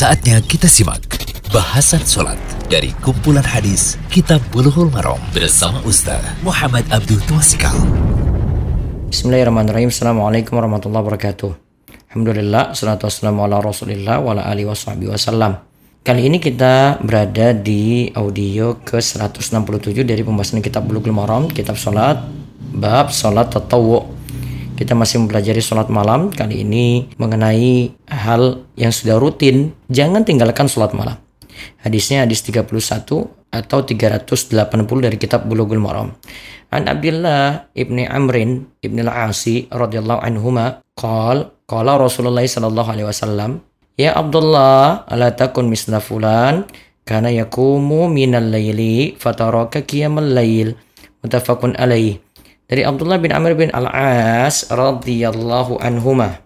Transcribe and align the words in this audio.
Saatnya 0.00 0.40
kita 0.40 0.64
simak 0.64 1.04
bahasan 1.52 2.00
sholat 2.00 2.40
dari 2.72 2.88
kumpulan 3.04 3.44
hadis 3.44 4.00
Kitab 4.08 4.40
Bulughul 4.48 4.88
Maram 4.88 5.20
bersama 5.36 5.76
Ustaz 5.84 6.24
Muhammad 6.40 6.88
Abdul 6.88 7.20
Tuasikal. 7.28 7.76
Bismillahirrahmanirrahim. 9.12 9.92
Assalamualaikum 9.92 10.56
warahmatullahi 10.56 11.04
wabarakatuh. 11.04 11.52
Alhamdulillah, 12.16 12.72
salatu 12.72 13.12
wassalamu 13.12 13.44
ala 13.44 13.60
rasulillah 13.60 14.24
wa 14.24 14.32
ala 14.32 14.48
alihi 14.48 14.72
wasallam. 14.72 15.68
Kali 16.00 16.32
ini 16.32 16.40
kita 16.40 17.04
berada 17.04 17.52
di 17.52 18.08
audio 18.16 18.80
ke-167 18.80 20.00
dari 20.00 20.24
pembahasan 20.24 20.64
kitab 20.64 20.88
Bulughul 20.88 21.12
Maram, 21.12 21.52
kitab 21.52 21.76
sholat, 21.76 22.24
bab 22.72 23.12
sholat 23.12 23.52
tatawu 23.52 24.16
kita 24.80 24.96
masih 24.96 25.20
mempelajari 25.20 25.60
sholat 25.60 25.92
malam 25.92 26.32
kali 26.32 26.64
ini 26.64 27.12
mengenai 27.20 27.92
hal 28.30 28.62
yang 28.78 28.94
sudah 28.94 29.18
rutin. 29.18 29.74
Jangan 29.90 30.22
tinggalkan 30.22 30.70
sholat 30.70 30.94
malam. 30.94 31.18
Hadisnya 31.82 32.22
hadis 32.22 32.46
31 32.46 32.70
atau 33.50 33.78
380 33.82 34.54
dari 35.02 35.16
kitab 35.18 35.50
Bulughul 35.50 35.82
Maram. 35.82 36.14
An 36.70 36.86
Abdullah 36.86 37.66
ibni 37.74 38.06
Amrin 38.06 38.70
ibni 38.78 39.02
al-Asi 39.02 39.66
radhiyallahu 39.66 40.22
anhuma 40.22 40.86
qal 40.94 41.50
qala 41.66 41.98
Rasulullah 41.98 42.46
sallallahu 42.46 42.88
alaihi 42.94 43.10
wasallam 43.10 43.66
Ya 43.98 44.16
Abdullah 44.16 45.04
ala 45.04 45.34
takun 45.36 45.68
misla 45.68 46.00
fulan 46.00 46.64
kana 47.04 47.28
yakumu 47.28 48.08
minal 48.08 48.48
laili 48.48 49.18
fataraka 49.18 49.84
qiyamal 49.84 50.24
lail 50.24 50.72
mutafaqun 51.20 51.76
alaih 51.76 52.16
dari 52.70 52.86
Abdullah 52.86 53.18
bin 53.18 53.34
Amr 53.34 53.58
bin 53.58 53.68
Al-As 53.74 54.70
radhiyallahu 54.70 55.82
anhuma. 55.82 56.38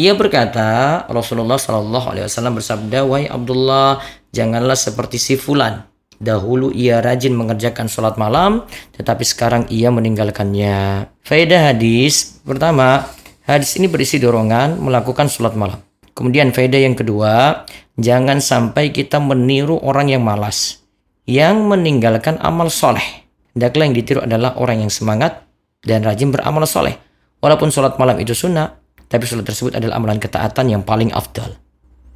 Ia 0.00 0.16
berkata, 0.16 1.04
Rasulullah 1.12 1.60
Shallallahu 1.60 2.08
alaihi 2.08 2.24
wasallam 2.24 2.56
bersabda, 2.56 3.04
"Wahai 3.04 3.28
Abdullah, 3.28 4.00
janganlah 4.32 4.72
seperti 4.72 5.20
si 5.20 5.36
fulan. 5.36 5.84
Dahulu 6.16 6.72
ia 6.72 7.04
rajin 7.04 7.36
mengerjakan 7.36 7.84
sholat 7.84 8.16
malam, 8.16 8.64
tetapi 8.96 9.20
sekarang 9.28 9.68
ia 9.68 9.92
meninggalkannya." 9.92 11.04
Faedah 11.20 11.76
hadis 11.76 12.40
pertama, 12.48 13.12
hadis 13.44 13.76
ini 13.76 13.92
berisi 13.92 14.16
dorongan 14.16 14.80
melakukan 14.80 15.28
sholat 15.28 15.52
malam. 15.52 15.84
Kemudian 16.16 16.56
faedah 16.56 16.80
yang 16.80 16.96
kedua, 16.96 17.68
jangan 18.00 18.40
sampai 18.40 18.96
kita 18.96 19.20
meniru 19.20 19.76
orang 19.84 20.16
yang 20.16 20.24
malas, 20.24 20.80
yang 21.28 21.68
meninggalkan 21.68 22.40
amal 22.40 22.72
soleh. 22.72 23.04
Hendaklah 23.52 23.84
yang 23.84 23.96
ditiru 24.00 24.24
adalah 24.24 24.56
orang 24.56 24.80
yang 24.80 24.88
semangat, 24.88 25.44
dan 25.84 26.00
rajin 26.08 26.32
beramal 26.32 26.64
soleh. 26.64 26.96
Walaupun 27.44 27.68
sholat 27.68 28.00
malam 28.00 28.16
itu 28.16 28.32
sunnah, 28.32 28.79
tapi 29.10 29.26
sholat 29.26 29.42
tersebut 29.42 29.74
adalah 29.74 29.98
amalan 29.98 30.22
ketaatan 30.22 30.70
yang 30.70 30.82
paling 30.86 31.10
afdal. 31.10 31.58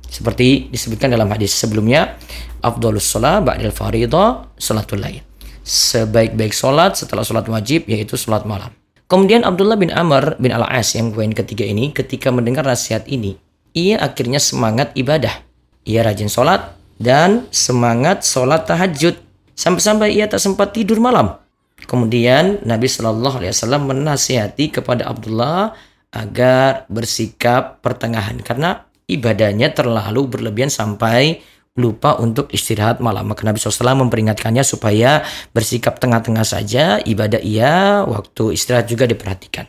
Seperti 0.06 0.70
disebutkan 0.70 1.11
dalam 1.11 1.27
hadis 1.34 1.50
sebelumnya, 1.50 2.14
afdalus 2.62 3.03
sholat 3.03 3.42
ba'dil 3.42 3.75
faridah 3.75 4.55
sholatul 4.55 5.03
lain. 5.03 5.27
Sebaik-baik 5.67 6.55
sholat 6.55 6.95
setelah 6.95 7.27
sholat 7.27 7.50
wajib 7.50 7.91
yaitu 7.91 8.15
sholat 8.15 8.47
malam. 8.47 8.70
Kemudian 9.11 9.42
Abdullah 9.42 9.75
bin 9.75 9.91
Amr 9.91 10.39
bin 10.39 10.55
Al-As 10.55 10.95
yang 10.95 11.11
poin 11.11 11.34
ketiga 11.34 11.67
ini 11.67 11.91
ketika 11.91 12.31
mendengar 12.31 12.62
nasihat 12.62 13.03
ini, 13.11 13.34
ia 13.75 13.98
akhirnya 13.98 14.39
semangat 14.39 14.95
ibadah. 14.95 15.42
Ia 15.83 16.06
rajin 16.06 16.31
sholat 16.31 16.78
dan 17.03 17.50
semangat 17.50 18.22
sholat 18.22 18.70
tahajud. 18.70 19.19
Sampai-sampai 19.59 20.15
ia 20.15 20.31
tak 20.31 20.42
sempat 20.42 20.75
tidur 20.75 20.98
malam 20.98 21.42
Kemudian 21.84 22.65
Nabi 22.65 22.89
Shallallahu 22.89 23.42
Alaihi 23.42 23.53
Wasallam 23.53 23.91
menasihati 23.91 24.72
kepada 24.72 25.05
Abdullah 25.11 25.77
agar 26.14 26.86
bersikap 26.86 27.82
pertengahan 27.82 28.38
karena 28.38 28.86
ibadahnya 29.10 29.74
terlalu 29.74 30.30
berlebihan 30.30 30.70
sampai 30.70 31.42
lupa 31.74 32.14
untuk 32.22 32.48
istirahat 32.54 33.02
malam. 33.02 33.26
Maka 33.26 33.42
Nabi 33.42 33.58
SAW 33.58 34.06
memperingatkannya 34.06 34.62
supaya 34.62 35.26
bersikap 35.50 35.98
tengah-tengah 35.98 36.46
saja, 36.46 37.02
ibadah 37.02 37.42
ia, 37.42 38.06
waktu 38.06 38.54
istirahat 38.54 38.86
juga 38.86 39.10
diperhatikan. 39.10 39.66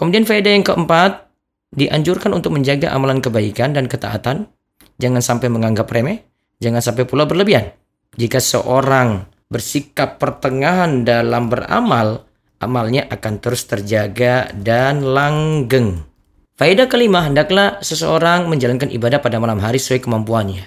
Kemudian 0.00 0.24
faedah 0.24 0.52
yang 0.56 0.64
keempat, 0.64 1.28
dianjurkan 1.76 2.32
untuk 2.32 2.56
menjaga 2.56 2.90
amalan 2.96 3.20
kebaikan 3.20 3.76
dan 3.76 3.86
ketaatan. 3.86 4.48
Jangan 4.96 5.20
sampai 5.20 5.48
menganggap 5.52 5.92
remeh, 5.92 6.24
jangan 6.60 6.80
sampai 6.80 7.04
pula 7.04 7.28
berlebihan. 7.28 7.72
Jika 8.16 8.40
seorang 8.40 9.28
bersikap 9.52 10.16
pertengahan 10.16 11.04
dalam 11.04 11.52
beramal, 11.52 12.24
amalnya 12.62 13.10
akan 13.10 13.42
terus 13.42 13.66
terjaga 13.66 14.54
dan 14.54 15.02
langgeng. 15.02 16.06
Faedah 16.54 16.86
kelima, 16.86 17.26
hendaklah 17.26 17.82
seseorang 17.82 18.46
menjalankan 18.46 18.86
ibadah 18.94 19.18
pada 19.18 19.42
malam 19.42 19.58
hari 19.58 19.82
sesuai 19.82 20.06
kemampuannya. 20.06 20.62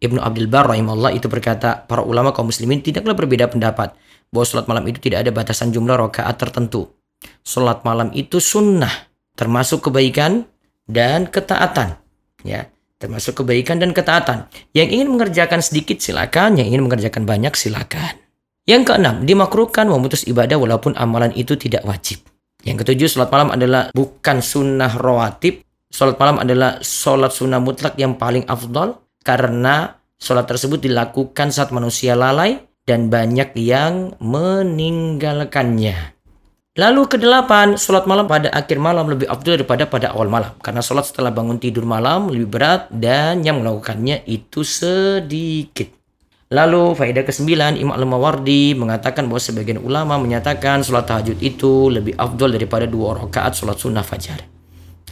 Ibnu 0.00 0.22
Abdul 0.22 0.48
Bar 0.48 0.70
rahimahullah 0.70 1.12
itu 1.12 1.26
berkata, 1.26 1.84
para 1.84 2.00
ulama 2.00 2.32
kaum 2.32 2.48
muslimin 2.48 2.80
tidaklah 2.80 3.12
berbeda 3.12 3.50
pendapat 3.50 3.92
bahwa 4.30 4.44
sholat 4.46 4.70
malam 4.70 4.86
itu 4.86 5.02
tidak 5.02 5.26
ada 5.26 5.30
batasan 5.34 5.74
jumlah 5.74 5.98
rakaat 5.98 6.38
tertentu. 6.38 6.94
Sholat 7.42 7.82
malam 7.82 8.14
itu 8.14 8.38
sunnah, 8.38 9.10
termasuk 9.36 9.90
kebaikan 9.90 10.46
dan 10.86 11.28
ketaatan. 11.28 12.00
Ya, 12.46 12.70
termasuk 12.96 13.44
kebaikan 13.44 13.82
dan 13.82 13.92
ketaatan. 13.92 14.48
Yang 14.72 14.88
ingin 14.96 15.08
mengerjakan 15.12 15.60
sedikit 15.60 16.00
silakan, 16.00 16.56
yang 16.56 16.72
ingin 16.72 16.86
mengerjakan 16.86 17.28
banyak 17.28 17.52
silakan. 17.58 18.16
Yang 18.70 18.94
keenam, 18.94 19.26
dimakruhkan 19.26 19.90
memutus 19.90 20.22
ibadah 20.30 20.54
walaupun 20.54 20.94
amalan 20.94 21.34
itu 21.34 21.58
tidak 21.58 21.82
wajib. 21.82 22.22
Yang 22.62 22.86
ketujuh, 22.86 23.08
sholat 23.10 23.26
malam 23.34 23.50
adalah 23.50 23.90
bukan 23.90 24.38
sunnah 24.38 24.94
rawatib. 24.94 25.66
Sholat 25.90 26.14
malam 26.22 26.38
adalah 26.38 26.78
sholat 26.78 27.34
sunnah 27.34 27.58
mutlak 27.58 27.98
yang 27.98 28.14
paling 28.14 28.46
afdol 28.46 29.02
karena 29.26 29.98
sholat 30.22 30.46
tersebut 30.46 30.86
dilakukan 30.86 31.50
saat 31.50 31.74
manusia 31.74 32.14
lalai 32.14 32.62
dan 32.86 33.10
banyak 33.10 33.58
yang 33.58 34.14
meninggalkannya. 34.22 36.14
Lalu 36.78 37.02
kedelapan, 37.10 37.74
sholat 37.74 38.06
malam 38.06 38.30
pada 38.30 38.54
akhir 38.54 38.78
malam 38.78 39.10
lebih 39.10 39.26
afdol 39.26 39.58
daripada 39.58 39.90
pada 39.90 40.14
awal 40.14 40.30
malam. 40.30 40.54
Karena 40.62 40.78
sholat 40.78 41.10
setelah 41.10 41.34
bangun 41.34 41.58
tidur 41.58 41.82
malam 41.82 42.30
lebih 42.30 42.46
berat 42.46 42.86
dan 42.94 43.42
yang 43.42 43.66
melakukannya 43.66 44.22
itu 44.30 44.62
sedikit. 44.62 45.99
Lalu 46.50 46.98
faedah 46.98 47.22
ke-9 47.22 47.46
Imam 47.78 47.94
Al-Mawardi 47.94 48.74
mengatakan 48.74 49.30
bahwa 49.30 49.38
sebagian 49.38 49.78
ulama 49.78 50.18
menyatakan 50.18 50.82
sholat 50.82 51.06
tahajud 51.06 51.38
itu 51.38 51.86
lebih 51.94 52.18
afdol 52.18 52.50
daripada 52.50 52.90
dua 52.90 53.14
rakaat 53.14 53.54
sholat 53.54 53.78
sunnah 53.78 54.02
fajar. 54.02 54.42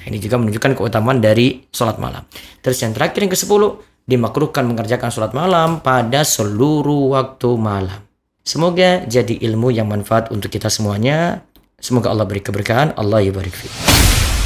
Ini 0.03 0.19
juga 0.19 0.35
menunjukkan 0.43 0.75
keutamaan 0.75 1.23
dari 1.23 1.63
sholat 1.71 2.03
malam. 2.03 2.27
Terus 2.59 2.83
yang 2.83 2.91
terakhir 2.91 3.23
yang 3.23 3.31
ke-10 3.31 3.63
dimakruhkan 4.11 4.67
mengerjakan 4.67 5.15
sholat 5.15 5.31
malam 5.31 5.79
pada 5.79 6.27
seluruh 6.27 7.15
waktu 7.15 7.55
malam. 7.55 8.03
Semoga 8.43 9.07
jadi 9.07 9.39
ilmu 9.39 9.71
yang 9.71 9.87
manfaat 9.87 10.35
untuk 10.35 10.51
kita 10.51 10.67
semuanya. 10.67 11.47
Semoga 11.79 12.11
Allah 12.11 12.27
beri 12.27 12.43
keberkahan. 12.43 12.99
Allah 12.99 13.23
yubarik 13.23 13.55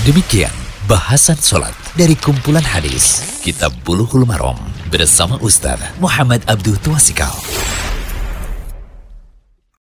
Demikian 0.05 0.53
bahasan 0.85 1.41
sholat 1.41 1.73
dari 1.97 2.21
kumpulan 2.21 2.67
hadis 2.69 3.41
Kitab 3.41 3.73
Buluhul 3.81 4.29
Marom 4.29 4.82
bersama 4.93 5.41
Ustaz 5.41 5.81
Muhammad 5.97 6.45
Abdul 6.45 6.77
Tuasikal. 6.77 7.33